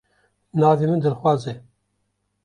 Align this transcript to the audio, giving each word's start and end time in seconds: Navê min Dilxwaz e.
Navê 0.59 0.85
min 0.89 1.01
Dilxwaz 1.03 1.41
e. 1.53 1.53